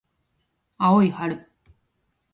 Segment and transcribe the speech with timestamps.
[0.79, 1.45] 青い春